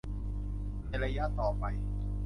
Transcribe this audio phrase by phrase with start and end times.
[0.87, 1.63] ในระยะต่อไป